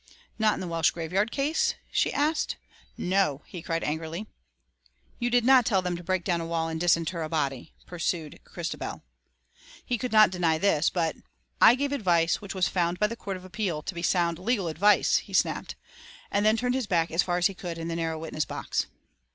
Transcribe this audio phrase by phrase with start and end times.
[0.39, 2.55] "Not in the Welsh graveyard case?" she asked.
[2.97, 4.25] "No!" he cried angrily.
[5.19, 8.39] "You did not tell them to break down a wall and disinter a body?" pursued
[8.43, 9.03] Christabel.
[9.85, 11.17] He could not deny this but,
[11.61, 14.69] "I gave advice which was found by the Court of Appeal to be sound legal
[14.69, 15.75] advice," he snapped,
[16.31, 18.87] and turned his back as far as he could in the narrow witness box.